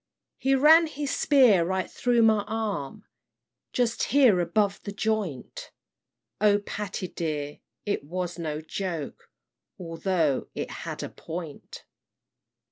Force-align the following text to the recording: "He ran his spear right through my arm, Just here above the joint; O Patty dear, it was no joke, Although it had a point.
"He 0.39 0.55
ran 0.55 0.87
his 0.87 1.15
spear 1.15 1.63
right 1.63 1.87
through 1.87 2.23
my 2.23 2.43
arm, 2.47 3.05
Just 3.71 4.01
here 4.05 4.39
above 4.39 4.81
the 4.81 4.91
joint; 4.91 5.71
O 6.41 6.57
Patty 6.57 7.07
dear, 7.07 7.59
it 7.85 8.03
was 8.03 8.39
no 8.39 8.61
joke, 8.61 9.29
Although 9.77 10.47
it 10.55 10.71
had 10.71 11.03
a 11.03 11.09
point. 11.09 11.85